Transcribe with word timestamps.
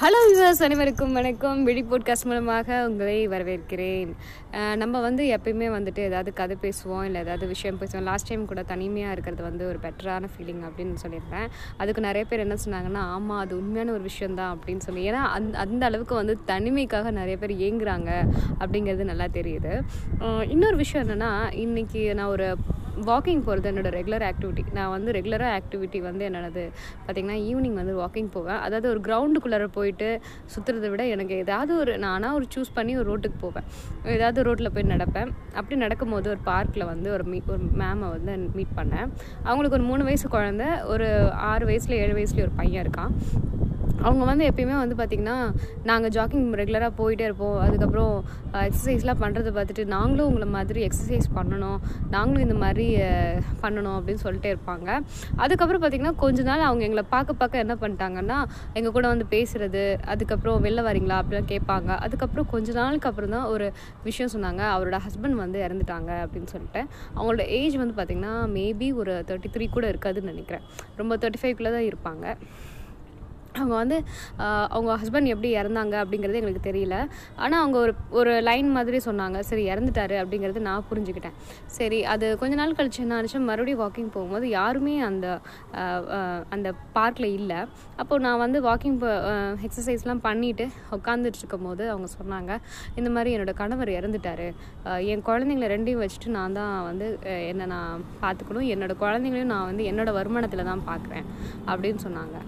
Hello 0.00 0.18
விவாஸ் 0.32 0.60
அனைவருக்கும் 0.64 1.16
வணக்கம். 1.18 1.60
விழி 1.68 1.82
போட்காஸ்ட் 1.90 2.26
மூலமாக 2.30 2.76
உங்களை 2.88 3.14
வரவேற்கிறேன். 3.28 4.10
நம்ம 4.82 5.00
வந்து 5.06 5.22
எப்பயுமே 5.36 5.68
வந்துட்டு 5.76 6.00
ஏதாவது 6.08 6.30
கதை 6.40 6.56
பேசுவோம் 6.64 7.02
இல்லை 7.08 7.20
ஏதாவது 7.24 7.46
விஷயம் 7.54 7.78
பேசுவோம். 7.80 8.06
லாஸ்ட் 8.10 8.28
டைம் 8.28 8.44
கூட 8.50 8.62
தனிமையாக 8.62 9.14
இருக்கிறது 9.14 9.42
வந்து 9.48 9.64
ஒரு 9.70 9.78
பெட்டரான 9.84 10.30
ஃபீலிங் 10.34 10.62
அப்படின்னு 10.68 10.96
சொல்லியிருப்பேன் 11.04 11.48
அதுக்கு 11.76 12.06
நிறைய 12.06 12.24
பேர் 12.30 12.44
என்ன 12.46 12.58
சொன்னாங்கன்னா 12.64 13.02
ஆமாம் 13.16 13.42
அது 13.44 13.58
உண்மையான 13.60 13.92
ஒரு 13.96 14.04
விஷயந்தான் 14.10 14.52
அப்படின்னு 14.56 14.86
சொல்லி. 14.88 15.02
ஏன்னா 15.10 15.22
அந் 15.36 15.52
அந்த 15.64 15.84
அளவுக்கு 15.90 16.14
வந்து 16.14 16.36
தனிமைக்காக 16.52 17.10
நிறைய 17.20 17.36
பேர் 17.36 17.58
ஏங்குறாங்க 17.68 18.10
அப்படிங்கிறது 18.62 19.10
நல்லா 19.12 19.28
தெரியுது. 19.38 19.74
இன்னொரு 20.54 20.78
விஷயம் 20.84 21.04
என்னென்னா 21.06 21.32
இன்றைக்கி 21.66 22.02
நான் 22.20 22.34
ஒரு 22.36 22.48
வாக்கிங் 23.06 23.42
போகிறது 23.46 23.68
என்னோட 23.70 23.90
ரெகுலர் 23.96 24.24
ஆக்டிவிட்டி 24.28 24.62
நான் 24.72 24.92
வந்து 24.94 25.10
ரெகுலராக 25.16 25.52
ஆக்டிவிட்டி 25.58 25.98
வந்து 26.06 26.24
என்னென்னது 26.28 26.64
பார்த்திங்கன்னா 27.06 27.38
ஈவினிங் 27.48 27.78
வந்து 27.80 27.94
வாக்கிங் 28.00 28.30
போவேன். 28.36 28.60
அதாவது 28.66 28.88
ஒரு 28.88 29.00
கிரவுண்டுக்குள்ளார 29.08 29.68
போயிட்டு 29.78 30.08
சுற்றுறதை 30.54 30.90
விட 30.90 31.06
எனக்கு 31.06 31.34
ஏதாவது 31.44 31.78
ஒரு 31.78 31.98
நானாக 31.98 32.38
ஒரு 32.38 32.48
சூஸ் 32.54 32.74
பண்ணி 32.74 32.94
ஒரு 32.96 33.08
ரோட்டுக்கு 33.12 33.38
போவேன். 33.40 33.68
ஏதாவது 34.16 34.46
ரோட்டில் 34.48 34.72
போய் 34.76 34.90
நடப்பேன். 34.94 35.32
அப்படி 35.54 35.76
நடக்கும்போது 35.84 36.30
ஒரு 36.34 36.42
பார்க்கில் 36.50 36.90
வந்து 36.92 37.12
ஒரு 37.12 37.24
மீ 37.24 37.40
ஒரு 37.46 37.66
மேமை 37.82 38.08
வந்து 38.16 38.36
மீட் 38.58 38.76
பண்ணேன். 38.76 39.08
அவங்களுக்கு 39.44 39.78
ஒரு 39.80 39.86
மூணு 39.90 40.04
வயசு 40.04 40.28
குழந்த 40.28 40.86
ஒரு 40.94 41.08
ஆறு 41.50 41.66
வயசில் 41.66 42.00
ஏழு 42.02 42.16
வயசுலேயே 42.18 42.46
ஒரு 42.48 42.56
பையன் 42.56 42.84
இருக்கான். 42.86 43.14
அவங்க 44.06 44.24
வந்து 44.30 44.44
எப்பயுமே 44.50 44.76
வந்து 44.82 44.96
பார்த்திங்கன்னா 45.00 45.36
நாங்கள் 45.88 46.12
ஜாக்கிங் 46.16 46.48
ரெகுலராக 46.60 46.92
போயிட்டே 47.00 47.24
இருப்போம். 47.28 47.56
அதுக்கப்புறம் 47.66 48.14
எக்ஸசைஸ்லாம் 48.66 49.20
பண்ணுறதை 49.22 49.50
பார்த்துட்டு 49.58 49.84
நாங்களும் 49.94 50.28
உங்களை 50.30 50.48
மாதிரி 50.56 50.80
எக்ஸசைஸ் 50.88 51.28
பண்ணணும். 51.38 51.78
நாங்களும் 52.14 52.44
இந்த 52.46 52.56
மாதிரி 52.64 52.86
பண்ணணும் 53.64 53.96
அப்படின்னு 53.98 54.22
சொல்லிட்டே 54.26 54.50
இருப்பாங்க. 54.54 54.88
அதுக்கப்புறம் 55.44 55.82
பார்த்திங்கன்னா 55.82 56.14
கொஞ்ச 56.24 56.42
நாள் 56.50 56.66
அவங்க 56.68 56.84
எங்களை 56.88 57.04
பார்க்க 57.14 57.40
பார்க்க 57.42 57.64
என்ன 57.64 57.76
பண்ணிட்டாங்கன்னா 57.82 58.38
எங்கள் 58.78 58.94
கூட 58.98 59.06
வந்து 59.14 59.26
பேசுகிறது 59.34 59.84
அதுக்கப்புறம் 60.14 60.62
வெளில 60.66 60.86
வரீங்களா? 60.88 61.18
அப்படிலாம் 61.22 61.50
கேட்பாங்க. 61.54 61.90
அதுக்கப்புறம் 62.06 62.48
கொஞ்ச 62.54 62.72
நாளுக்கு 62.80 63.10
அப்புறம் 63.10 63.34
தான் 63.36 63.48
ஒரு 63.54 63.68
விஷயம் 64.08 64.32
சொன்னாங்க. 64.36 64.64
அவரோட 64.76 64.98
ஹஸ்பண்ட் 65.06 65.38
வந்து 65.44 65.60
இறந்துட்டாங்க 65.66 66.10
அப்படின்னு 66.24 66.50
சொல்லிட்டு. 66.54 66.82
அவங்களோட 67.16 67.46
ஏஜ் 67.60 67.76
வந்து 67.82 67.96
பார்த்திங்கன்னா 68.00 68.34
மேபி 68.56 68.90
ஒரு 69.02 69.14
தேர்ட்டி 69.28 69.50
த்ரீ 69.56 69.68
கூட 69.76 69.86
இருக்காதுன்னு 69.92 70.32
நினைக்கிறேன். 70.34 70.66
ரொம்ப 71.02 71.16
தேர்ட்டி 71.22 71.40
ஃபைவ்குள்ளே 71.42 71.72
தான் 71.76 71.88
இருப்பாங்க. 71.90 72.36
அவங்க 73.58 73.74
வந்து 73.82 73.98
அவங்க 74.74 74.90
ஹஸ்பண்ட் 75.02 75.32
எப்படி 75.34 75.50
இறந்தாங்க 75.60 75.94
அப்படிங்கிறது 76.02 76.40
எங்களுக்கு 76.40 76.64
தெரியல. 76.70 76.96
ஆனால் 77.42 77.60
அவங்க 77.62 77.78
ஒரு 77.84 77.94
ஒரு 78.20 78.32
லைன் 78.48 78.70
மாதிரி 78.76 79.00
சொன்னாங்க. 79.08 79.38
சரி 79.50 79.64
இறந்துட்டாரு 79.72 80.16
அப்படிங்கிறது 80.22 80.62
நான் 80.68 80.86
புரிஞ்சுக்கிட்டேன். 80.90 81.36
சரி 81.78 82.00
அது 82.14 82.26
கொஞ்ச 82.42 82.54
நாள் 82.60 82.76
கழிச்சு 82.80 83.02
என்ன 83.04 83.16
ஆச்சு 83.18 83.40
மறுபடியும் 83.50 83.82
வாக்கிங் 83.84 84.12
போகும்போது 84.16 84.48
யாருமே 84.58 84.94
அந்த 85.10 85.26
அந்த 86.54 86.68
பார்க்கில் 86.98 87.28
இல்லை. 87.38 87.60
அப்போது 88.02 88.24
நான் 88.26 88.42
வந்து 88.44 88.58
வாக்கிங் 88.68 88.98
எக்ஸசைஸ்லாம் 89.66 90.22
பண்ணிவிட்டு 90.28 90.66
உட்காந்துட்டு 90.96 91.40
இருக்கும் 91.42 91.66
போது 91.68 91.84
அவங்க 91.94 92.08
சொன்னாங்க 92.18 92.52
இந்த 92.98 93.08
மாதிரி 93.16 93.32
என்னோட 93.36 93.52
கணவர் 93.62 93.90
இறந்துட்டாரு. 93.98 94.48
என் 95.12 95.26
குழந்தைங்கள 95.28 95.68
ரெண்டையும் 95.74 96.02
வச்சுட்டு 96.04 96.36
நான் 96.38 96.56
தான் 96.60 96.72
வந்து 96.90 97.06
என்னை 97.50 97.66
நான் 97.74 98.04
பார்த்துக்கணும். 98.22 98.68
என்னோடய 98.74 99.02
குழந்தைங்களையும் 99.04 99.52
நான் 99.54 99.68
வந்து 99.70 99.84
என்னோடய 99.90 100.18
வருமானத்தில் 100.18 100.68
தான் 100.70 100.86
பார்க்குறேன். 100.90 101.26
அப்படின்னு 101.72 102.00
சொன்னாங்க. 102.06 102.38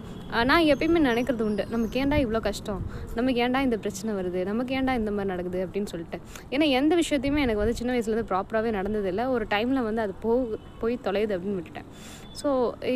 நான் 0.48 0.69
எப்பயுமே 0.72 1.00
நினைக்கிறது 1.09 1.45
உண்டு. 1.48 1.65
நமக்கு 1.75 1.98
ஏன்டா 2.03 2.19
இவ்வளோ 2.25 2.41
கஷ்டம்? 2.48 2.83
நமக்கு 3.19 3.39
ஏன்டா 3.45 3.61
இந்த 3.67 3.79
பிரச்சனை 3.84 4.15
வருது? 4.19 4.43
நமக்கு 4.51 4.75
ஏன்டா 4.79 4.95
இந்த 5.01 5.11
மாதிரி 5.17 5.33
நடக்குது? 5.33 5.61
அப்படின்னு 5.67 5.91
சொல்லிட்டு. 5.92 6.20
ஏன்னா 6.55 6.69
எந்த 6.81 6.95
விஷயத்தையுமே 7.03 7.42
எனக்கு 7.47 7.62
வந்து 7.65 7.77
சின்ன 7.81 7.91
வயசுலேருந்து 7.95 8.31
ப்ராப்பராகவே 8.33 8.73
நடந்ததில்லை. 8.79 9.27
ஒரு 9.34 9.47
டைமில் 9.55 9.87
வந்து 9.89 10.05
அது 10.07 10.15
போ 10.25 10.33
போய் 10.83 10.97
தொலையுது 11.09 11.34
அப்படின்னு 11.37 11.59
விட்டுட்டேன். 11.61 11.91
ஸோ 12.41 12.48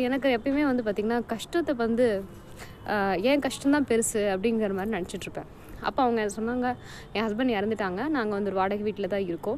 எனக்கு 0.07 0.29
எப்பயுமே 0.37 0.65
வந்து 0.71 0.85
பார்த்திங்கன்னா 0.87 1.19
கஷ்டத்தை 1.35 1.75
வந்து 1.85 2.07
ஏன் 3.29 3.43
கஷ்டம்தான் 3.45 3.87
பெருசு 3.91 4.23
அப்படிங்கிற 4.33 4.73
மாதிரி 4.79 4.95
நினச்சிட்ருப்பேன் 4.97 5.49
அப்போ 5.87 6.01
அவங்க 6.03 6.21
சொன்னாங்க 6.35 6.67
என் 7.15 7.23
ஹஸ்பண்ட் 7.25 7.53
இறந்துட்டாங்க. 7.57 8.01
நாங்கள் 8.15 8.35
வந்து 8.37 8.51
ஒரு 8.51 8.57
வாடகை 8.59 8.83
வீட்டில் 8.87 9.11
தான் 9.13 9.25
இருக்கோம். 9.29 9.57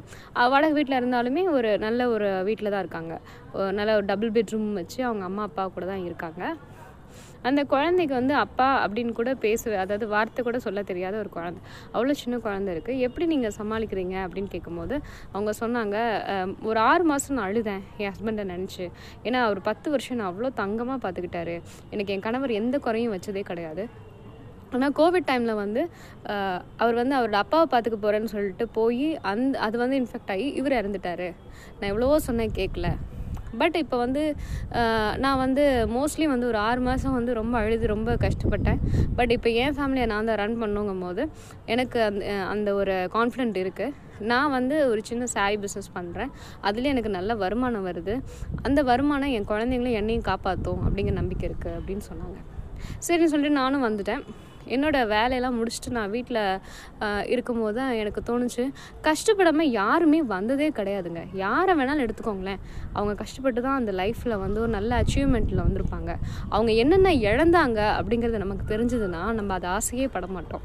வாடகை 0.52 0.74
வீட்டில் 0.78 0.96
இருந்தாலுமே 0.98 1.42
ஒரு 1.56 1.70
நல்ல 1.84 2.08
ஒரு 2.14 2.28
வீட்டில் 2.48 2.70
தான் 2.74 2.82
இருக்காங்க. 2.84 3.14
ஒரு 3.58 3.70
நல்ல 3.78 3.90
ஒரு 3.98 4.06
டபுள் 4.10 4.32
பெட்ரூம் 4.36 4.66
வச்சு 4.80 4.98
அவங்க 5.08 5.24
அம்மா 5.28 5.44
அப்பா 5.48 5.64
கூட 5.76 5.86
தான் 5.92 6.04
இருக்காங்க. 6.08 6.42
அந்த 7.42 7.60
குழந்தைக்கு 7.68 8.14
வந்து 8.14 8.34
அப்பா 8.38 8.68
அப்படின்னு 8.82 9.12
கூட 9.14 9.30
பேச 9.40 9.54
அதாவது 9.78 10.06
வார்த்தை 10.08 10.42
கூட 10.42 10.58
சொல்ல 10.60 10.82
தெரியாத 10.84 11.14
ஒரு 11.18 11.30
குழந்தை. 11.30 11.60
அவ்வளோ 11.92 12.14
சின்ன 12.20 12.38
குழந்தை 12.40 12.70
இருக்குது 12.74 13.02
எப்படி 13.06 13.26
நீங்கள் 13.28 13.56
சமாளிக்கிறீங்க 13.58 14.16
அப்படின்னு 14.24 14.50
கேட்கும்போது 14.50 14.94
அவங்க 15.32 15.52
சொன்னாங்க 15.60 15.96
"அஹ், 16.32 16.52
ஒரு 16.68 16.80
ஆறு 16.86 17.04
மாதம் 17.04 17.36
நான் 17.36 17.48
அழுதேன் 17.48 17.82
என் 17.98 18.10
ஹஸ்பண்டை 18.10 18.44
நினச்சி. 18.50 18.86
ஏன்னா 19.24 19.40
அவர் 19.46 19.60
பத்து 19.66 19.88
வருஷம் 19.90 20.18
நான் 20.18 20.30
அவ்வளோ 20.30 20.50
தங்கமாக 20.58 21.00
பார்த்துக்கிட்டாரு 21.04 21.56
எனக்கு 21.92 22.12
என் 22.12 22.26
கணவர் 22.26 22.58
எந்த 22.58 22.78
குறையும் 22.80 23.14
வச்சதே 23.14 23.44
கிடையாது. 23.46 23.84
ஆனால் 24.72 24.94
கோவிட் 24.94 25.28
டைமில் 25.28 25.60
வந்து 25.60 25.82
அவர் 26.78 26.96
வந்து 26.96 27.14
அவரோட 27.16 27.36
அப்பாவை 27.38 27.66
பார்த்துக்க 27.68 27.98
போகிறேன்னு 27.98 28.32
சொல்லிட்டு 28.32 28.64
போய் 28.74 29.00
அந்த 29.30 29.54
அது 29.66 29.76
வந்து 29.78 29.98
இன்ஃபெக்ட் 30.00 30.32
ஆகி 30.34 30.48
இவர் 30.58 30.78
இறந்துட்டாரு. 30.78 31.28
நான் 31.78 31.90
எவ்வளவோ 31.90 32.18
சொன்னேன் 32.26 32.58
கேட்கல 32.58 32.88
பட் 33.60 33.76
இப்போ 33.82 33.96
வந்து 34.04 34.22
நான் 35.24 35.40
வந்து 35.44 35.64
மோஸ்ட்லி 35.96 36.26
வந்து 36.32 36.48
ஒரு 36.50 36.58
ஆறு 36.66 36.80
மாதம் 36.88 37.16
வந்து 37.18 37.32
ரொம்ப 37.40 37.54
அழுது 37.62 37.86
ரொம்ப 37.94 38.16
கஷ்டப்பட்டேன். 38.24 38.80
பட் 39.20 39.32
இப்போ 39.36 39.50
என் 39.62 39.76
ஃபேமிலியை 39.78 40.06
நான் 40.12 40.28
தான் 40.30 40.40
ரன் 40.42 40.58
பண்ணுங்கும் 40.62 41.02
போது 41.06 41.24
எனக்கு 41.74 41.98
அந்த 42.08 42.24
அந்த 42.54 42.68
ஒரு 42.80 42.96
கான்ஃபிடென்ட் 43.16 43.58
இருக்குது 43.64 44.06
நான் 44.32 44.52
வந்து 44.56 44.76
ஒரு 44.90 45.00
சின்ன 45.08 45.24
சாரீ 45.34 45.56
பிஸ்னஸ் 45.64 45.90
பண்ணுறேன் 45.96 46.30
அதுலேயும் 46.68 46.94
எனக்கு 46.94 47.12
நல்ல 47.18 47.34
வருமானம் 47.44 47.86
வருது. 47.88 48.14
அந்த 48.66 48.80
வருமானம் 48.90 49.34
என் 49.38 49.48
குழந்தைங்களும் 49.52 49.98
என்னையும் 50.00 50.28
காப்பாற்றும் 50.30 50.82
அப்படிங்கிற 50.86 51.16
நம்பிக்கை 51.20 51.46
இருக்குது 51.50 51.76
அப்படின்னு 51.78 52.04
சொன்னாங்க. 52.10 52.38
சரின்னு 53.06 53.32
சொல்லிட்டு 53.32 53.60
நானும் 53.62 53.86
வந்துட்டேன். 53.88 54.22
என்னோட 54.74 54.96
வேலையெல்லாம் 55.14 55.56
முடிச்சுட்டு 55.60 55.90
நான் 55.98 56.12
வீட்டில் 56.16 56.42
இருக்கும்போது 57.34 57.76
தான் 57.80 57.92
எனக்கு 58.02 58.20
தோணுச்சு. 58.30 58.64
கஷ்டப்படாமல் 59.08 59.72
யாருமே 59.80 60.20
வந்ததே 60.34 60.68
கிடையாதுங்க. 60.78 61.22
யாரை 61.44 61.74
வேணாலும் 61.80 62.04
எடுத்துக்கோங்களேன். 62.06 62.62
அவங்க 62.96 63.14
கஷ்டப்பட்டு 63.22 63.60
தான் 63.66 63.78
அந்த 63.80 63.94
லைஃப்பில் 64.02 64.40
வந்து 64.44 64.60
ஒரு 64.64 64.72
நல்ல 64.78 65.02
அச்சீவ்மெண்ட்டில் 65.02 65.64
வந்திருப்பாங்க. 65.66 66.10
அவங்க 66.54 66.70
என்னென்ன 66.84 67.14
இழந்தாங்க 67.28 67.80
அப்படிங்கிறது 67.98 68.44
நமக்கு 68.44 68.66
தெரிஞ்சதுன்னா 68.74 69.24
நம்ம 69.40 69.54
அதை 69.58 69.68
ஆசையே 69.78 70.08
பட 70.16 70.28
மாட்டோம். 70.36 70.64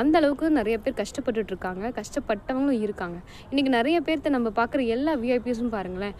அந்த 0.00 0.14
அளவுக்கு 0.20 0.46
நிறைய 0.56 0.76
பேர் 0.84 1.00
கஷ்டப்பட்டுட்டு 1.02 1.52
இருக்காங்க. 1.52 1.84
கஷ்டப்பட்டவங்களும் 1.98 2.82
இருக்காங்க. 2.86 3.18
இன்றைக்கி 3.50 3.70
நிறைய 3.76 3.98
பேர்த்த 4.06 4.32
நம்ம 4.34 4.48
பார்க்குற 4.58 4.80
எல்லா 4.96 5.12
விஐபிஸும் 5.22 5.72
பாருங்களேன். 5.76 6.16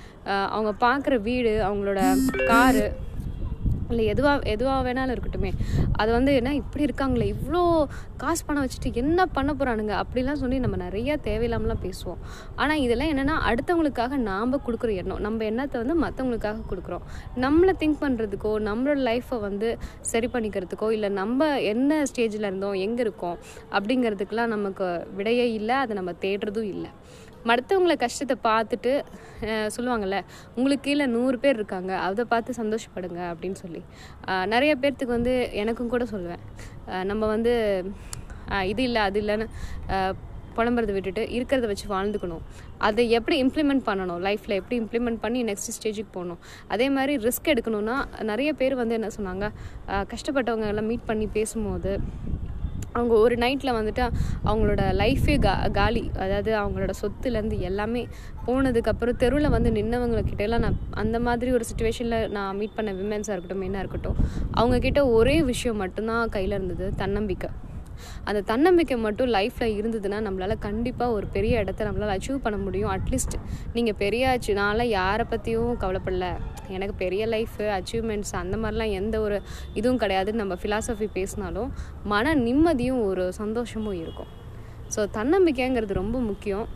அவங்க 0.54 0.72
பார்க்குற 0.86 1.16
வீடு 1.28 1.52
அவங்களோட 1.66 2.00
காரு 2.52 2.86
இல்லை 3.92 4.04
எதுவாக 4.12 4.50
எதுவாக 4.54 4.80
வேணாலும் 4.86 5.14
இருக்கட்டுமே. 5.16 5.50
அது 6.00 6.10
வந்து 6.16 6.32
என்ன 6.40 6.54
இப்படி 6.60 6.84
இருக்காங்களே 6.88 7.26
இவ்வளோ 7.34 7.62
காசு 8.22 8.42
பணம் 8.46 8.64
வச்சுட்டு 8.64 8.90
என்ன 9.02 9.26
பண்ண 9.36 9.50
போகிறானுங்க 9.52 9.94
அப்படிலாம் 10.02 10.40
சொல்லி 10.42 10.58
நம்ம 10.64 10.76
நிறைய 10.84 11.18
தேவையில்லாமலாம் 11.28 11.82
பேசுவோம். 11.86 12.20
ஆனால் 12.62 12.82
இதெல்லாம் 12.84 13.12
என்னென்னா 13.14 13.36
அடுத்தவங்களுக்காக 13.50 14.16
நாம் 14.30 14.54
கொடுக்குற 14.66 14.92
எண்ணம். 15.02 15.22
நம்ம 15.26 15.44
எண்ணத்தை 15.50 15.76
வந்து 15.82 15.96
மற்றவங்களுக்காக 16.04 16.64
கொடுக்குறோம். 16.70 17.04
நம்மளை 17.44 17.74
திங்க் 17.82 18.02
பண்ணுறதுக்கோ 18.04 18.52
நம்மளோட 18.68 19.00
லைஃப்பை 19.10 19.38
வந்து 19.48 19.70
சரி 20.12 20.30
பண்ணிக்கிறதுக்கோ 20.34 20.88
இல்லை 20.96 21.10
நம்ம 21.20 21.48
என்ன 21.72 22.00
ஸ்டேஜில் 22.12 22.48
இருந்தோம் 22.50 22.78
எங்கே 22.86 23.02
இருக்கோம் 23.06 23.38
அப்படிங்கிறதுக்கெலாம் 23.76 24.52
நமக்கு 24.56 24.88
விடையே 25.20 25.46
இல்லை 25.58 25.76
அதை 25.84 25.94
நம்ம 26.00 26.14
தேடுறதும் 26.24 26.70
இல்லை. 26.74 26.90
மற்றவங்கள 27.50 27.94
கஷ்டத்தை 28.04 28.36
பார்த்துட்டு 28.48 28.92
சொல்லுவாங்கள்ல 29.76 30.18
உங்களுக்கு 30.56 30.84
கீழே 30.86 31.06
நூறு 31.16 31.36
பேர் 31.42 31.58
இருக்காங்க 31.60 31.92
அதை 32.06 32.24
பார்த்து 32.32 32.60
சந்தோஷப்படுங்க 32.60 33.20
அப்படின்னு 33.32 33.58
சொல்லி. 33.64 33.82
நிறைய 34.54 34.72
பேர்த்துக்கு 34.82 35.16
வந்து 35.18 35.34
எனக்கும் 35.62 35.92
கூட 35.96 36.06
சொல்லுவேன். 36.14 36.44
நம்ம 37.10 37.22
வந்து 37.34 37.52
இது 38.72 38.82
இல்லை 38.88 39.02
அது 39.08 39.20
இல்லைன்னு 39.24 39.46
புலம்புறதை 40.56 40.92
விட்டுட்டு 40.96 41.22
இருக்கிறத 41.36 41.66
வச்சு 41.70 41.86
வாழ்ந்துக்கணும். 41.94 42.44
அதை 42.86 43.02
எப்படி 43.16 43.36
இம்ப்ளிமெண்ட் 43.44 43.82
பண்ணணும்? 43.88 44.20
லைஃப்பில் 44.26 44.56
எப்படி 44.58 44.76
இம்ப்ளிமெண்ட் 44.82 45.20
பண்ணி 45.24 45.40
நெக்ஸ்ட் 45.48 45.74
ஸ்டேஜுக்கு 45.76 46.12
போகணும்? 46.14 46.40
அதே 46.74 46.86
மாதிரி 46.96 47.14
ரிஸ்க் 47.26 47.50
எடுக்கணும்னா 47.52 47.96
நிறைய 48.30 48.50
பேர் 48.60 48.80
வந்து 48.82 48.96
என்ன 48.98 49.10
சொன்னாங்க 49.16 49.46
கஷ்டப்பட்டவங்க 50.12 50.72
எல்லாம் 50.72 50.88
மீட் 50.92 51.08
பண்ணி 51.10 51.26
பேசும்போது 51.38 51.92
அவங்க 52.96 53.14
ஒரு 53.24 53.36
நைட்டில் 53.36 53.76
வந்துட்டு 53.78 54.04
அவங்களோட 54.44 54.82
லைஃபே 55.02 55.36
கா 55.46 55.54
காலி. 55.78 56.04
அதாவது 56.24 56.52
அவங்களோட 56.62 56.92
சொத்துலேருந்து 57.02 57.58
எல்லாமே 57.70 58.02
போனதுக்கப்புறம் 58.46 59.20
தெருவில் 59.22 59.54
வந்து 59.56 59.70
நின்னவங்கக்கிட்டலாம் 59.70 60.64
நான் 60.66 60.80
அந்த 61.02 61.16
மாதிரி 61.20 61.52
ஒரு 61.52 61.64
சுச்சுவேஷனில் 61.70 62.28
நான் 62.28 62.56
மீட் 62.56 62.76
பண்ண 62.76 62.92
விமென்ஸாக 62.92 63.36
இருக்கட்டும் 63.36 63.66
என்ன 63.68 63.78
இருக்கட்டும் 63.78 64.18
அவங்கக்கிட்ட 64.60 65.02
ஒரே 65.18 65.36
விஷயம் 65.52 65.80
மட்டும்தான் 65.84 66.28
கையில் 66.28 66.56
இருந்தது 66.58 66.88
தன்னம்பிக்கை. 66.96 67.50
அந்த 68.28 68.40
தன்னம்பிக்கை 68.50 68.98
மட்டும் 69.06 69.30
லைஃப்பில் 69.36 69.76
இருந்ததுன்னா 69.80 70.18
நம்மளால் 70.26 70.54
கண்டிப்பாக 70.58 71.16
ஒரு 71.18 71.26
பெரிய 71.36 71.62
இடத்த 71.64 71.84
நம்மளால் 71.88 72.14
அச்சீவ் 72.16 72.44
பண்ண 72.46 72.58
முடியும். 72.66 72.90
அட்லீஸ்ட் 72.96 73.36
நீங்கள் 73.72 73.98
பெரிய 74.04 74.38
யாரை 74.96 75.26
பற்றியும் 75.28 75.72
கவலைப்படல. 75.84 76.28
எனக்கு 76.76 76.94
பெரிய 77.04 77.22
லைஃபு 77.34 77.64
அச்சீவ்மெண்ட்ஸ் 77.78 78.34
அந்த 78.42 78.56
மாதிரிலாம் 78.62 78.94
எந்த 79.00 79.16
ஒரு 79.20 79.36
இதுவும் 79.78 80.00
கிடையாதுன்னு 80.00 80.42
நம்ம 80.42 80.56
ஃபிலாசபி 80.62 81.08
பேசினாலும் 81.18 81.72
மன 82.12 82.34
நிம்மதியும் 82.34 83.02
ஒரு 83.04 83.24
சந்தோஷமும் 83.32 83.98
இருக்கும். 84.02 84.30
ஸோ 84.94 85.02
தன்னம்பிக்கைங்கிறது 85.18 86.00
ரொம்ப 86.02 86.18
முக்கியம். 86.30 86.66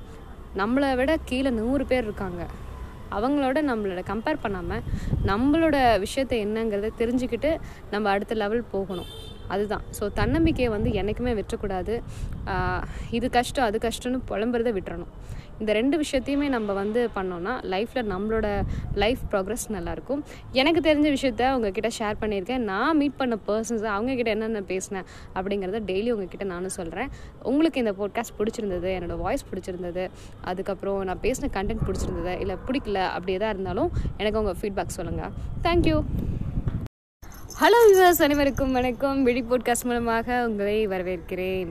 நம்மளை 0.61 0.89
விட 1.01 1.13
கீழே 1.31 1.51
நூறு 1.51 1.85
பேர் 1.91 2.05
இருக்காங்க. 2.05 2.43
அவங்களோட 3.17 3.59
நம்மளோட 3.69 4.01
கம்பேர் 4.11 4.43
பண்ணாமல் 4.43 4.83
நம்மளோட 5.31 5.77
விஷயத்தை 6.05 6.37
என்னங்கிறத 6.47 6.91
தெரிஞ்சுக்கிட்டு 7.01 7.51
நம்ம 7.91 8.11
அடுத்த 8.11 8.35
லெவல் 8.35 8.63
போகணும். 8.75 9.11
அதுதான். 9.55 9.85
ஸோ 9.99 10.07
தன்னம்பிக்கையை 10.21 10.71
வந்து 10.77 10.93
என்றைக்குமே 11.01 11.35
விட்டுறக்கூடாது 11.41 11.97
இது 13.19 13.29
கஷ்டம் 13.39 13.69
அது 13.69 13.79
கஷ்டம்னு 13.89 14.21
புலம்புறதை 14.31 14.73
விட்டுறணும். 14.79 15.13
இந்த 15.63 15.73
ரெண்டு 15.79 15.97
விஷயத்தையுமே 16.03 16.47
நம்ம 16.55 16.73
வந்து 16.79 17.01
பண்ணோன்னா 17.17 17.55
லைஃப்பில் 17.73 18.09
நம்மளோட 18.13 18.47
லைஃப் 19.03 19.23
ப்ராக்ரஸ் 19.33 19.67
நல்லாயிருக்கும் 19.75 20.23
எனக்கு 20.61 20.81
தெரிஞ்ச 20.87 21.09
விஷயத்த 21.17 21.51
உங்ககிட்ட 21.57 21.91
ஷேர் 21.99 22.21
பண்ணியிருக்கேன். 22.23 22.65
நான் 22.71 22.99
மீட் 23.01 23.19
பண்ண 23.21 23.39
பர்சன்ஸ் 23.49 23.85
அவங்கக்கிட்ட 23.95 24.35
என்னென்ன 24.37 24.63
பேசினேன் 24.73 25.07
அப்படிங்கிறத 25.37 25.83
டெய்லி 25.91 26.11
உங்ககிட்ட 26.15 26.47
நானும் 26.55 26.77
சொல்கிறேன் 26.79 27.13
உங்களுக்கு 27.53 27.85
இந்த 27.85 27.95
போட்காஸ்ட் 28.01 28.37
பிடிச்சிருந்தது 28.41 28.91
என்னோட 28.97 29.17
வாய்ஸ் 29.27 29.49
பிடிச்சிருந்தது 29.53 30.05
அதுக்கப்புறம் 30.53 31.01
நான் 31.11 31.25
பேசின 31.29 31.53
கண்டென்ட் 31.59 31.87
பிடிச்சிருந்தது 31.89 32.35
இல்லை 32.45 32.57
பிடிக்கல 32.69 33.01
அப்படி 33.17 33.39
எதாக 33.41 33.55
இருந்தாலும் 33.57 33.91
எனக்கு 34.23 34.43
உங்கள் 34.45 34.61
ஃபீட்பேக் 34.63 34.99
சொல்லுங்கள் 35.01 35.35
தேங்க்யூ 35.67 35.99
ஹலோ 37.61 37.79
வியூவர்ஸ் 37.87 38.23
அனைவருக்கும் 38.25 38.71
வணக்கம். 38.73 39.19
விழி 39.23 39.41
போட்காஸ்ட் 39.49 39.87
மூலமாக 39.89 40.37
உங்களை 40.49 40.77
வரவேற்கிறேன். 40.93 41.71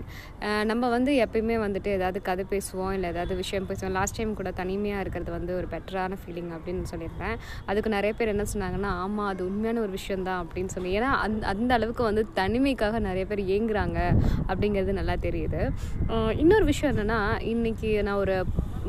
நம்ம 0.69 0.89
வந்து 0.89 1.11
எப்பயுமே 1.23 1.55
வந்துட்டு 1.63 1.89
ஏதாவது 1.97 2.19
கதை 2.27 2.45
பேசுவோம் 2.51 2.91
இல்லை 2.95 3.07
ஏதாவது 3.13 3.35
விஷயம் 3.35 3.65
பேசுவோம். 3.69 3.95
லாஸ்ட் 3.97 4.17
டைம் 4.17 4.35
கூட 4.39 4.51
தனிமையாக 4.51 5.01
இருக்கிறது 5.03 5.31
வந்து 5.37 5.55
ஒரு 5.59 5.67
பெட்டரான 5.73 6.19
ஃபீலிங் 6.21 6.51
அப்படின்னு 6.57 6.85
சொல்லியிருப்பேன் 6.91 7.35
அதுக்கு 7.65 7.95
நிறைய 7.95 8.13
பேர் 8.19 8.33
என்ன 8.35 8.45
சொன்னாங்கன்னா 8.53 8.91
ஆமாம் 9.05 9.31
அது 9.31 9.43
உண்மையான 9.49 9.83
ஒரு 9.85 9.91
விஷயந்தான் 9.99 10.43
அப்படின்னு 10.43 10.73
சொல்லி. 10.75 10.91
ஏன்னா 10.99 11.11
அந் 11.25 11.41
அந்த 11.53 11.73
அளவுக்கு 11.79 12.03
வந்து 12.09 12.25
தனிமைக்காக 12.41 12.99
நிறைய 13.09 13.25
பேர் 13.25 13.43
ஏங்குறாங்க 13.57 13.99
அப்படிங்கிறது 14.51 14.99
நல்லா 15.01 15.17
தெரியுது. 15.27 15.63
இன்னொரு 16.43 16.67
விஷயம் 16.71 16.93
என்னென்னா 16.95 17.21
இன்றைக்கி 17.53 17.91
நான் 18.09 18.23
ஒரு 18.25 18.37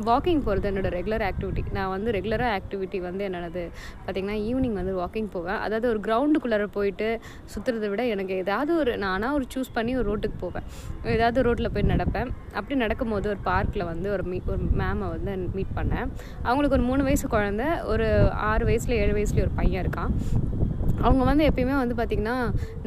வாக்கிங் 0.09 0.43
போகிறது 0.47 0.69
என்னோடய 0.71 0.93
ரெகுலர் 0.97 1.25
ஆக்டிவிட்டி 1.29 1.63
நான் 1.77 1.93
வந்து 1.95 2.11
ரெகுலராக 2.17 2.51
ஆக்டிவிட்டி 2.59 2.99
வந்து 3.07 3.23
என்னது 3.29 3.63
பார்த்திங்கன்னா 4.05 4.37
ஈவினிங் 4.49 4.77
வந்து 4.81 4.95
வாக்கிங் 5.01 5.31
போவேன். 5.35 5.61
அதாவது 5.65 5.89
ஒரு 5.93 6.01
கிரவுண்டுக்குள்ளார 6.07 6.67
போயிட்டு 6.79 7.09
சுற்றுறதை 7.55 7.91
விட 7.93 8.05
எனக்கு 8.15 8.35
ஏதாவது 8.45 8.73
ஒரு 8.83 8.95
நானாக 9.05 9.39
ஒரு 9.39 9.47
சூஸ் 9.55 9.73
பண்ணி 9.79 9.95
ஒரு 10.01 10.07
ரோட்டுக்கு 10.11 10.39
போவேன். 10.45 10.67
ஏதாவது 11.17 11.45
ரோட்டில் 11.49 11.73
போய் 11.77 11.91
நடப்பேன். 11.93 12.31
அப்படி 12.59 12.79
நடக்கும்போது 12.85 13.29
ஒரு 13.35 13.43
பார்க்கில் 13.51 13.89
வந்து 13.93 14.11
ஒரு 14.17 14.25
மீ 14.33 14.41
ஒரு 14.55 14.63
மேமை 14.83 15.09
வந்து 15.17 15.37
மீட் 15.59 15.77
பண்ணேன். 15.81 16.09
அவங்களுக்கு 16.43 16.79
ஒரு 16.79 16.87
மூணு 16.91 17.03
வயசு 17.09 17.27
குழந்த 17.37 17.65
ஒரு 17.93 18.09
ஆறு 18.51 18.65
வயசில் 18.71 18.99
ஏழு 19.03 19.15
வயசுலேயே 19.19 19.47
ஒரு 19.49 19.55
பையன் 19.61 19.85
இருக்கான். 19.85 20.13
அவங்க 21.07 21.23
வந்து 21.31 21.45
எப்பயுமே 21.51 21.77
வந்து 21.83 21.95
பார்த்திங்கன்னா 22.01 22.37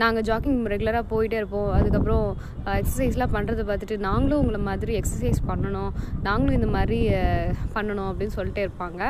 நாங்கள் 0.02 0.26
ஜாக்கிங் 0.30 0.60
ரெகுலராக 0.74 1.06
போயிட்டே 1.14 1.38
இருப்போம். 1.42 1.70
அதுக்கப்புறம் 1.78 2.28
எக்ஸசைஸ்லாம் 2.80 3.34
பண்ணுறதை 3.36 3.64
பார்த்துட்டு 3.70 3.96
நாங்களும் 4.08 4.42
உங்களை 4.44 4.60
மாதிரி 4.70 4.94
எக்ஸசைஸ் 5.00 5.40
பண்ணணும். 5.50 5.92
நாங்களும் 6.28 6.58
இந்த 6.60 6.70
மாதிரி 6.78 7.00
பண்ணணும் 7.76 8.10
அப்படின்னு 8.12 8.36
சொல்லிட்டே 8.38 8.64
இருப்பாங்க. 8.68 9.02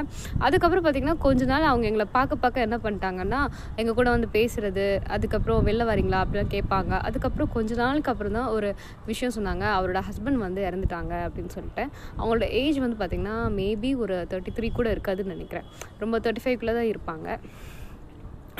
அதுக்கப்புறம் 0.46 0.86
பார்த்திங்கன்னா 0.86 1.18
கொஞ்ச 1.28 1.42
நாள் 1.52 1.70
அவங்க 1.72 1.86
எங்களை 1.92 2.08
பார்க்க 2.18 2.42
பார்க்க 2.46 2.68
என்ன 2.68 2.80
பண்ணிட்டாங்கன்னா 2.86 3.42
எங்கள் 3.82 3.98
கூட 4.00 4.10
வந்து 4.16 4.30
பேசுகிறது 4.38 4.86
அதுக்கப்புறம் 5.18 5.62
வெளில 5.70 5.88
வரீங்களா? 5.92 6.22
அப்படிலாம் 6.24 6.54
கேட்பாங்க. 6.56 6.94
அதுக்கப்புறம் 7.10 7.52
கொஞ்ச 7.58 7.76
நாளுக்கு 7.84 8.12
அப்புறம் 8.14 8.38
தான் 8.40 8.50
ஒரு 8.58 8.72
விஷயம் 9.12 9.36
சொன்னாங்க. 9.38 9.66
அவரோட 9.78 10.02
ஹஸ்பண்ட் 10.10 10.44
வந்து 10.48 10.62
இறந்துட்டாங்க 10.70 11.14
அப்படின்னு 11.28 11.54
சொல்லிட்டு. 11.58 11.86
அவங்களோட 12.18 12.48
ஏஜ் 12.64 12.80
வந்து 12.86 13.00
பார்த்திங்கன்னா 13.02 13.38
மேபி 13.60 13.92
ஒரு 14.06 14.18
தேர்ட்டி 14.34 14.54
த்ரீ 14.58 14.70
கூட 14.80 14.90
இருக்காதுன்னு 14.96 15.36
நினைக்கிறேன். 15.36 15.70
ரொம்ப 16.04 16.18
தேர்ட்டி 16.26 16.44
ஃபைவ்குள்ளே 16.46 16.76
தான் 16.80 16.92
இருப்பாங்க. 16.94 17.38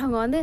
அவங்க 0.02 0.18
வந்து 0.24 0.40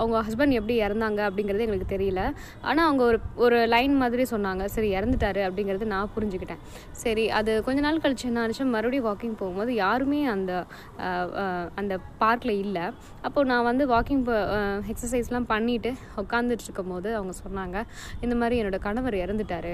அவங்க 0.00 0.16
ஹஸ்பண்ட் 0.26 0.56
எப்படி 0.58 0.74
இறந்தாங்க 0.86 1.20
அப்படிங்கிறது 1.28 1.64
எங்களுக்கு 1.66 1.92
தெரியல. 1.94 2.22
ஆனால் 2.68 2.86
அவங்க 2.88 3.02
ஒரு 3.10 3.18
ஒரு 3.44 3.58
லைன் 3.74 3.94
மாதிரி 4.02 4.24
சொன்னாங்க. 4.32 4.64
சரி 4.74 4.88
இறந்துட்டாரு 4.98 5.42
அப்படிங்கிறது 5.48 5.86
நான் 5.94 6.12
புரிஞ்சுக்கிட்டேன். 6.16 6.62
சரி 7.04 7.24
அது 7.38 7.52
கொஞ்ச 7.68 7.80
நாள் 7.86 8.02
கழிச்சு 8.04 8.28
என்ன 8.30 8.42
ஆச்சு 8.44 8.66
மறுபடியும் 8.74 9.08
வாக்கிங் 9.08 9.38
போகும்போது 9.42 9.74
யாருமே 9.84 10.20
அந்த 10.34 10.52
அந்த 11.82 11.94
பார்க்கில் 12.22 12.54
இல்லை. 12.64 12.84
அப்போது 13.26 13.48
நான் 13.52 13.66
வந்து 13.70 13.86
வாக்கிங் 13.94 14.24
எக்ஸசைஸ்லாம் 14.92 15.48
பண்ணிவிட்டு 15.54 15.92
உட்காந்துட்டு 16.22 16.66
இருக்கும் 16.66 16.92
போது 16.94 17.08
அவங்க 17.18 17.32
சொன்னாங்க 17.44 17.76
இந்த 18.24 18.34
மாதிரி 18.42 18.60
என்னோட 18.62 18.78
கணவர் 18.86 19.16
இறந்துட்டாரு. 19.24 19.72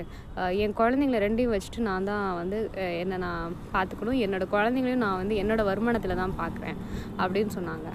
என் 0.64 0.78
குழந்தைங்கள 0.80 1.20
ரெண்டையும் 1.26 1.54
வச்சுட்டு 1.56 1.86
நான் 1.90 2.08
தான் 2.10 2.24
வந்து 2.40 2.58
என்னை 3.02 3.18
நான் 3.26 3.56
பார்த்துக்கணும். 3.74 4.20
என்னோடய 4.26 4.52
குழந்தைங்களையும் 4.56 5.04
நான் 5.06 5.20
வந்து 5.22 5.36
என்னோடய 5.44 5.70
வருமானத்தில் 5.70 6.20
தான் 6.22 6.38
பார்க்குறேன். 6.42 6.78
அப்படின்னு 7.22 7.52
சொன்னாங்க. 7.58 7.88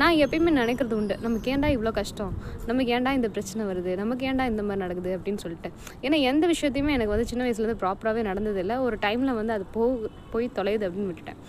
நான் 0.00 0.18
எப்பயுமே 0.24 0.50
நினைக்கிறது 0.60 0.94
உண்டு. 0.98 1.14
நமக்கு 1.24 1.48
ஏன்டா 1.54 1.68
இவ்வளோ 1.74 1.90
கஷ்டம்? 1.98 2.32
நமக்கு 2.68 2.90
ஏன்டா 2.96 3.10
இந்த 3.18 3.28
பிரச்சனை 3.34 3.62
வருது? 3.70 3.92
நமக்கு 4.02 4.26
ஏன்டா 4.28 4.44
இந்த 4.52 4.62
மாதிரி 4.68 4.82
நடக்குது 4.84 5.10
அப்படின்னு 5.16 5.42
சொல்லிட்டு. 5.44 5.70
ஏன்னா 6.04 6.18
எந்த 6.30 6.44
விஷயத்தையுமே 6.52 6.94
எனக்கு 6.96 7.14
வந்து 7.14 7.28
சின்ன 7.32 7.42
வயசுலேருந்து 7.46 7.80
ப்ராப்பராகவே 7.82 8.22
நடந்ததில்லை. 8.30 8.76
ஒரு 8.86 8.98
டைமில் 9.04 9.38
வந்து 9.40 9.54
அது 9.56 9.66
போ 9.76 9.84
போய் 10.32 10.48
தொலையுது 10.58 10.86
அப்படின்னு 10.88 11.10
விட்டுட்டேன். 11.10 11.40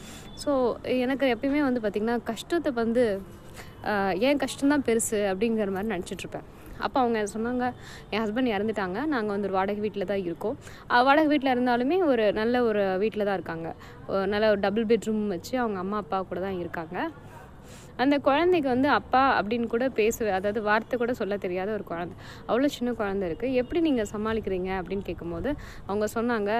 ஸோ 0.44 0.52
எனக்கு 1.06 1.28
எப்பயுமே 1.36 1.62
வந்து 1.68 1.82
பார்த்திங்கன்னா 1.86 2.18
கஷ்டத்தை 2.32 2.72
வந்து 2.84 3.06
ஏன் 4.28 4.42
கஷ்டம்தான் 4.44 4.86
பெருசு 4.88 5.18
அப்படிங்கிற 5.31 5.72
மாதிரி 5.76 5.94
நினச்சிட்ருப்பேன் 5.96 6.46
அப்போ 6.86 6.98
அவங்க 7.02 7.20
சொன்னாங்க 7.34 7.66
என் 8.14 8.22
ஹஸ்பண்ட் 8.24 8.54
இறந்துட்டாங்க. 8.56 8.98
நாங்கள் 9.14 9.34
வந்து 9.36 9.48
ஒரு 9.50 9.56
வாடகை 9.58 9.81
வீட்டில் 9.86 10.10
தான் 10.10 10.24
இருக்கோம். 10.28 10.56
வாடகை 11.08 11.30
வீட்டில் 11.34 11.54
இருந்தாலுமே 11.54 11.98
ஒரு 12.12 12.26
நல்ல 12.40 12.64
ஒரு 12.70 12.84
வீட்டில் 13.04 13.28
தான் 13.28 13.38
இருக்காங்க. 13.40 13.70
ஒரு 14.10 14.26
நல்ல 14.34 14.50
ஒரு 14.54 14.60
டபுள் 14.66 14.90
பெட்ரூம் 14.92 15.24
வச்சு 15.36 15.54
அவங்க 15.64 15.80
அம்மா 15.84 16.00
அப்பா 16.04 16.20
கூட 16.31 16.42
தான் 16.48 16.60
இருக்காங்க. 16.64 16.98
அந்த 18.03 18.15
குழந்தைக்கு 18.27 18.69
வந்து 18.74 18.89
அப்பா 19.00 19.21
அப்படின்னு 19.39 19.68
கூட 19.74 19.86
பேச 20.00 20.25
அதாவது 20.38 20.62
வார்த்தை 20.69 20.95
கூட 21.01 21.12
சொல்ல 21.19 21.38
தெரியாத 21.45 21.69
ஒரு 21.77 21.86
குழந்தை. 21.92 22.15
அவ்வளோ 22.50 22.69
சின்ன 22.77 22.94
குழந்தை 23.01 23.24
இருக்குது 23.30 23.57
எப்படி 23.62 23.80
நீங்கள் 23.88 24.09
சமாளிக்கிறீங்க 24.13 24.71
அப்படின்னு 24.80 25.06
கேட்கும்போது 25.09 25.50
அவங்க 25.88 26.07
சொன்னாங்க 26.18 26.51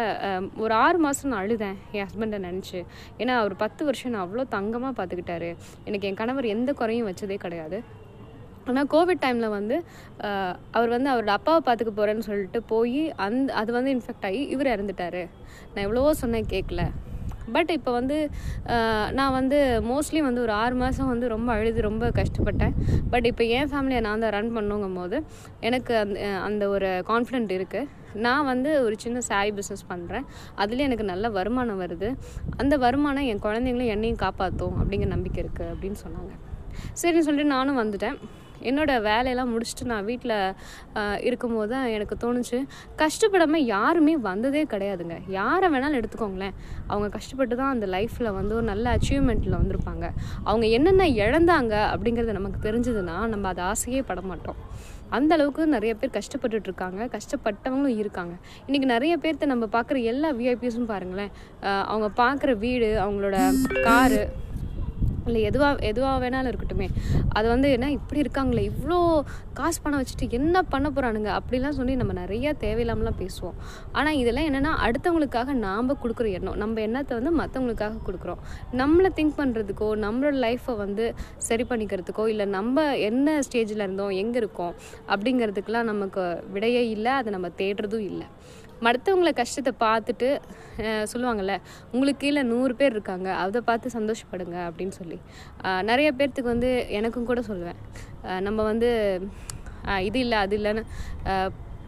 ஒரு 0.64 0.76
ஆறு 0.86 1.00
மாதம் 1.06 1.32
நான் 1.32 1.42
அழுதேன் 1.44 1.78
என் 1.96 2.06
ஹஸ்பண்டை 2.06 2.40
நினச்சி. 2.48 2.80
ஏன்னா 3.22 3.36
அவர் 3.42 3.56
பத்து 3.64 3.82
வருஷம் 3.90 4.14
நான் 4.16 4.26
அவ்வளோ 4.26 4.46
தங்கமாக 4.58 4.94
பார்த்துக்கிட்டாரு 5.00 5.52
எனக்கு 5.90 6.10
என் 6.10 6.20
கணவர் 6.22 6.54
எந்த 6.56 6.74
குறையும் 6.82 7.10
வச்சதே 7.10 7.38
கிடையாது. 7.46 7.80
ஆனால் 8.70 8.88
கோவிட் 8.94 9.24
டைமில் 9.24 9.56
வந்து 9.56 9.76
அவர் 10.78 10.94
வந்து 10.94 11.10
அவரோட 11.12 11.34
அப்பாவை 11.40 11.60
பார்த்துக்க 11.66 11.92
போகிறேன்னு 11.98 12.28
சொல்லிட்டு 12.30 12.60
போய் 12.72 13.02
அந் 13.26 13.38
அது 13.62 13.72
வந்து 13.78 13.92
இன்ஃபெக்ட் 13.96 14.26
ஆகி 14.30 14.42
இவர் 14.54 14.72
இறந்துட்டாரு. 14.76 15.24
நான் 15.74 15.86
எவ்வளவோ 15.88 16.14
சொன்னேன் 16.24 16.50
கேட்கல 16.54 16.84
பட் 17.56 17.72
இப்போ 17.78 17.92
வந்து 18.00 18.18
நான் 19.20 19.36
வந்து 19.40 19.58
மோஸ்ட்லி 19.90 20.22
வந்து 20.28 20.42
ஒரு 20.46 20.54
ஆறு 20.62 20.76
மாதம் 20.82 21.12
வந்து 21.14 21.28
ரொம்ப 21.36 21.50
அழுது 21.58 21.82
ரொம்ப 21.90 22.06
கஷ்டப்பட்டேன். 22.20 22.74
பட் 23.12 23.28
இப்போ 23.32 23.44
என் 23.58 23.70
ஃபேமிலியை 23.72 24.02
நான் 24.08 24.24
தான் 24.26 24.34
ரன் 24.38 24.54
பண்ணுங்கும் 24.58 24.98
போது 25.00 25.20
எனக்கு 25.70 25.94
அந்த 26.04 26.20
அந்த 26.48 26.64
ஒரு 26.76 26.90
கான்ஃபிடென்ட் 27.12 27.54
இருக்குது 27.58 27.92
நான் 28.26 28.48
வந்து 28.52 28.72
ஒரு 28.86 28.96
சின்ன 29.04 29.22
சாரி 29.30 29.52
பிஸ்னஸ் 29.58 29.86
பண்ணுறேன் 29.92 30.26
அதுலேயும் 30.62 30.90
எனக்கு 30.90 31.06
நல்ல 31.12 31.30
வருமானம் 31.38 31.82
வருது. 31.84 32.10
அந்த 32.62 32.74
வருமானம் 32.86 33.28
என் 33.32 33.44
குழந்தைங்களும் 33.46 33.94
என்னையும் 33.96 34.24
காப்பாற்றும் 34.26 34.78
அப்படிங்கிற 34.82 35.12
நம்பிக்கை 35.16 35.40
இருக்குது 35.44 35.72
அப்படின்னு 35.74 36.00
சொன்னாங்க. 36.06 36.34
சரின்னு 37.02 37.28
சொல்லிட்டு 37.28 37.54
நானும் 37.58 37.82
வந்துட்டேன். 37.82 38.18
என்னோட 38.70 38.92
வேலையெல்லாம் 39.10 39.52
முடிச்சுட்டு 39.54 39.90
நான் 39.92 40.08
வீட்டில் 40.10 40.36
இருக்கும்போது 41.28 41.70
தான் 41.74 41.88
எனக்கு 41.96 42.16
தோணுச்சு. 42.24 42.60
கஷ்டப்படாமல் 43.02 43.66
யாருமே 43.76 44.16
வந்ததே 44.30 44.64
கிடையாதுங்க. 44.74 45.18
யாரை 45.40 45.70
வேணாலும் 45.76 46.00
எடுத்துக்கோங்களேன். 46.02 46.56
அவங்க 46.92 47.10
கஷ்டப்பட்டு 47.18 47.56
தான் 47.62 47.74
அந்த 47.76 47.88
லைஃப்பில் 47.96 48.36
வந்து 48.40 48.56
ஒரு 48.60 48.68
நல்ல 48.72 48.96
அச்சீவ்மெண்ட்டில் 48.98 49.60
வந்திருப்பாங்க. 49.62 50.06
அவங்க 50.50 50.66
என்னென்ன 50.80 51.08
இழந்தாங்க 51.24 51.76
அப்படிங்கிறது 51.94 52.40
நமக்கு 52.40 52.60
தெரிஞ்சதுன்னா 52.68 53.18
நம்ம 53.34 53.48
அதை 53.54 53.64
ஆசையே 53.72 54.04
பட 54.12 54.22
மாட்டோம். 54.32 54.60
அந்த 55.16 55.32
அளவுக்கு 55.36 55.64
நிறைய 55.74 55.92
பேர் 56.00 56.16
கஷ்டப்பட்டுட்டு 56.18 56.68
இருக்காங்க. 56.70 57.02
கஷ்டப்பட்டவங்களும் 57.16 58.00
இருக்காங்க. 58.04 58.34
இன்றைக்கி 58.68 58.88
நிறைய 58.94 59.14
பேர்த்த 59.24 59.52
நம்ம 59.52 59.66
பார்க்குற 59.76 59.98
எல்லா 60.12 60.30
விஐபிஸும் 60.40 60.90
பாருங்களேன். 60.94 61.32
அவங்க 61.92 62.08
பார்க்குற 62.24 62.54
வீடு 62.66 62.90
அவங்களோட 63.04 63.38
காரு 63.88 64.22
இல்லை 65.28 65.42
எதுவாக 65.50 65.86
எதுவாக 65.92 66.18
வேணாலும் 66.24 66.52
இருக்கட்டுமே. 66.52 66.88
அது 67.38 67.48
வந்து 67.54 67.68
என்ன 67.76 67.92
இப்படி 67.98 68.20
இருக்காங்களே 68.24 68.64
இவ்வளோ 68.72 68.98
காசு 69.60 69.80
பணம் 69.84 70.02
வச்சுட்டு 70.02 70.28
என்ன 70.40 70.62
பண்ண 70.74 70.88
போகிறானுங்க 70.96 71.30
அப்படிலாம் 71.38 71.78
சொல்லி 71.80 71.94
நம்ம 72.02 72.14
நிறைய 72.22 72.54
தேவையில்லாமலாம் 72.66 73.20
பேசுவோம். 73.24 73.58
ஆனால் 74.00 74.20
இதெல்லாம் 74.22 74.48
என்னென்னா 74.50 74.74
அடுத்தவங்களுக்காக 74.88 75.54
நாம் 75.66 75.92
கொடுக்குற 76.04 76.30
எண்ணம். 76.40 76.58
நம்ம 76.64 76.82
எண்ணத்தை 76.88 77.14
வந்து 77.20 77.34
மற்றவங்களுக்காக 77.42 78.02
கொடுக்குறோம். 78.08 78.42
நம்மளை 78.82 79.12
திங்க் 79.20 79.40
பண்ணுறதுக்கோ 79.42 79.90
நம்மளோட 80.06 80.36
லைஃப்பை 80.46 80.76
வந்து 80.84 81.06
சரி 81.48 81.66
பண்ணிக்கிறதுக்கோ 81.72 82.26
இல்லை 82.34 82.48
நம்ம 82.58 82.86
என்ன 83.10 83.38
ஸ்டேஜில் 83.48 83.86
இருந்தோம் 83.86 84.14
எங்கே 84.24 84.40
இருக்கோம் 84.44 84.74
அப்படிங்கிறதுக்கெலாம் 85.14 85.90
நமக்கு 85.94 86.24
விடையே 86.56 86.84
இல்லை. 86.96 87.14
அதை 87.22 87.32
நம்ம 87.38 87.50
தேடுறதும் 87.62 88.08
இல்லை. 88.12 88.28
மற்றவங்கள 88.86 89.32
கஷ்டத்தை 89.42 89.74
பார்த்துட்டு 89.86 90.30
சொல்லுவாங்கள்ல 91.12 91.54
உங்களுக்கு 91.94 92.22
கீழே 92.24 92.42
நூறு 92.54 92.74
பேர் 92.80 92.96
இருக்காங்க 92.96 93.30
அதை 93.44 93.60
பார்த்து 93.70 93.96
சந்தோஷப்படுங்க 93.98 94.58
அப்படின்னு 94.70 94.96
சொல்லி. 95.02 95.20
நிறைய 95.90 96.10
பேர்த்துக்கு 96.18 96.54
வந்து 96.56 96.72
எனக்கும் 97.00 97.30
கூட 97.32 97.42
சொல்லுவேன். 97.52 97.80
நம்ம 98.48 98.60
வந்து 98.72 98.90
இது 100.10 100.20
இல்லை 100.26 100.38
அது 100.46 100.56
இல்லைன்னு 100.60 100.84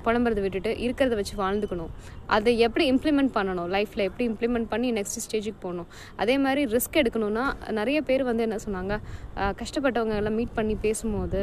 புலம்புறதை 0.06 0.42
விட்டுட்டு 0.44 0.72
இருக்கிறத 0.86 1.16
வச்சு 1.20 1.34
வாழ்ந்துக்கணும். 1.42 1.90
அதை 2.36 2.52
எப்படி 2.66 2.84
இம்ப்ளிமெண்ட் 2.92 3.32
பண்ணணும்? 3.38 3.70
லைஃப்பில் 3.76 4.04
எப்படி 4.10 4.26
இம்ப்ளிமெண்ட் 4.32 4.70
பண்ணி 4.74 4.90
நெக்ஸ்ட் 4.98 5.24
ஸ்டேஜுக்கு 5.24 5.62
போகணும்? 5.66 5.90
அதே 6.22 6.36
மாதிரி 6.44 6.62
ரிஸ்க் 6.76 7.00
எடுக்கணும்னா 7.02 7.46
நிறைய 7.80 8.00
பேர் 8.10 8.24
வந்து 8.30 8.46
என்ன 8.48 8.60
சொன்னாங்க 8.66 8.96
கஷ்டப்பட்டவங்க 9.62 10.16
எல்லாம் 10.22 10.38
மீட் 10.42 10.58
பண்ணி 10.60 10.78
பேசும்போது 10.86 11.42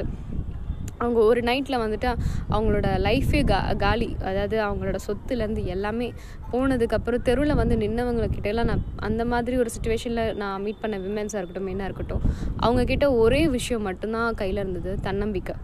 அவங்க 1.04 1.20
ஒரு 1.30 1.40
நைட்டில் 1.50 1.82
வந்துட்டு 1.84 2.10
அவங்களோட 2.50 2.88
லைஃபே 3.06 3.42
கா 3.52 3.60
காலி. 3.84 4.08
அதாவது 4.30 4.56
அவங்களோட 4.68 4.98
சொத்துலேருந்து 5.08 5.64
எல்லாமே 5.74 6.08
போனதுக்கப்புறம் 6.52 7.26
தெருவில் 7.28 7.58
வந்து 7.62 7.76
நின்னவங்கக்கிட்ட 7.76 8.50
எல்லாம் 8.52 8.70
நான் 8.72 8.84
அந்த 9.08 9.24
மாதிரி 9.34 9.56
ஒரு 9.62 9.70
சுச்சுவேஷனில் 9.76 10.34
நான் 10.34 10.62
மீட் 10.62 10.82
பண்ண 10.82 10.98
விமென்ஸாக 11.06 11.40
இருக்கட்டும் 11.42 11.72
என்ன 11.74 11.84
இருக்கட்டும் 11.84 12.24
அவங்கக்கிட்ட 12.66 13.08
ஒரே 13.24 13.42
விஷயம் 13.58 13.86
மட்டும்தான் 13.90 14.34
கையில் 14.34 14.62
இருந்தது 14.64 14.92
தன்னம்பிக்கை. 15.08 15.56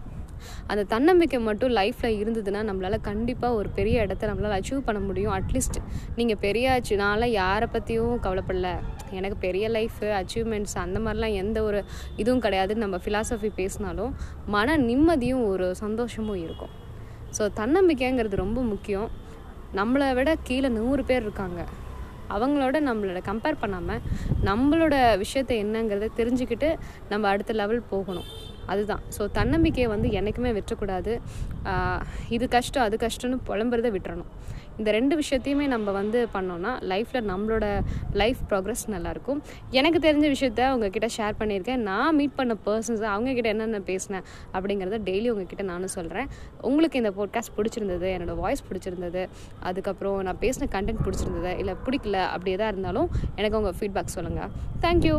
அந்த 0.71 0.83
தன்னம்பிக்கை 0.93 1.39
மட்டும் 1.49 1.73
லைஃப்பில் 1.79 2.17
இருந்ததுன்னா 2.21 2.61
நம்மளால் 2.69 2.97
கண்டிப்பாக 3.09 3.59
ஒரு 3.59 3.69
பெரிய 3.77 4.05
இடத்த 4.05 4.29
நம்மளால் 4.31 4.57
அச்சீவ் 4.59 4.81
பண்ண 4.89 5.01
முடியும். 5.07 5.33
அட்லீஸ்ட் 5.37 5.79
நீங்கள் 6.19 6.41
பெரிய 6.45 6.79
நான்லாம் 7.03 7.33
யாரை 7.41 7.69
பற்றியும் 7.75 8.15
கவலைப்படல. 8.25 8.69
எனக்கு 9.19 9.37
பெரிய 9.45 9.65
லைஃபு 9.77 10.07
அச்சீவ்மெண்ட்ஸ் 10.19 10.77
அந்த 10.85 10.97
மாதிரிலாம் 11.05 11.37
எந்த 11.43 11.57
ஒரு 11.69 11.79
இதுவும் 12.21 12.43
கிடையாதுன்னு 12.45 12.85
நம்ம 12.85 12.99
ஃபிலாசபி 13.05 13.51
பேசினாலும் 13.59 14.13
மன 14.55 14.77
நிம்மதியும் 14.89 15.43
ஒரு 15.51 15.67
சந்தோஷமும் 15.83 16.41
இருக்கும். 16.45 16.73
ஸோ 17.37 17.43
தன்னம்பிக்கைங்கிறது 17.59 18.43
ரொம்ப 18.45 18.61
முக்கியம். 18.73 19.09
நம்மளை 19.79 20.07
விட 20.17 20.29
கீழே 20.47 20.69
நூறு 20.79 21.03
பேர் 21.09 21.23
இருக்காங்க. 21.25 21.61
அவங்களோட 22.35 22.77
நம்மளோட 22.87 23.19
கம்பேர் 23.29 23.61
பண்ணாமல் 23.61 24.03
நம்மளோட 24.47 24.95
விஷயத்தை 25.23 25.55
என்னங்கிறத 25.63 26.07
தெரிஞ்சுக்கிட்டு 26.19 26.69
நம்ம 27.11 27.27
அடுத்த 27.31 27.53
லெவல் 27.61 27.81
போகணும். 27.89 28.27
அதுதான். 28.71 29.03
ஸோ 29.17 29.21
தன்னம்பிக்கையை 29.39 29.89
வந்து 29.95 30.09
என்றைக்குமே 30.19 30.53
விட்டுறக்கூடாது. 30.57 31.13
இது 32.35 32.45
கஷ்டம் 32.57 32.85
அது 32.87 32.97
கஷ்டம்னு 33.05 33.39
புலம்புறத 33.49 33.89
விட்டுறணும். 33.97 34.31
இந்த 34.79 34.91
ரெண்டு 34.97 35.13
விஷயத்தையுமே 35.19 35.65
நம்ம 35.73 35.91
வந்து 35.97 36.19
பண்ணோன்னா 36.35 36.71
லைஃப்பில் 36.91 37.27
நம்மளோட 37.31 37.65
லைஃப் 38.21 38.41
ப்ராக்ரஸ் 38.49 38.83
நல்லாயிருக்கும். 38.93 39.39
எனக்கு 39.79 39.99
தெரிஞ்ச 40.05 40.25
விஷயத்த 40.35 40.69
உங்ககிட்ட 40.73 41.07
ஷேர் 41.17 41.39
பண்ணியிருக்கேன். 41.41 41.83
நான் 41.89 42.15
மீட் 42.19 42.37
பண்ண 42.39 42.55
பர்சன்ஸ் 42.67 43.03
அவங்கக்கிட்ட 43.13 43.53
என்னென்ன 43.55 43.81
பேசினேன் 43.91 44.25
அப்படிங்கிறத 44.55 44.99
டெய்லி 45.09 45.29
உங்ககிட்ட 45.33 45.65
நானும் 45.71 45.95
சொல்கிறேன் 45.97 46.29
உங்களுக்கு 46.69 47.01
இந்த 47.03 47.13
போட்காஸ்ட் 47.19 47.55
பிடிச்சிருந்தது 47.57 48.09
என்னோடய 48.15 48.41
வாய்ஸ் 48.43 48.67
பிடிச்சிருந்தது 48.69 49.23
அதுக்கப்புறம் 49.69 50.19
நான் 50.29 50.41
பேசின 50.45 50.69
கண்டென்ட் 50.77 51.05
பிடிச்சிருந்தது 51.07 51.53
இல்லை 51.63 51.75
பிடிக்கல 51.87 52.19
அப்படி 52.35 52.53
எதாக 52.57 52.73
இருந்தாலும் 52.75 53.09
எனக்கு 53.39 53.59
உங்கள் 53.61 53.77
ஃபீட்பேக் 53.79 54.15
சொல்லுங்கள் 54.17 54.53
தேங்க்யூ 54.85 55.17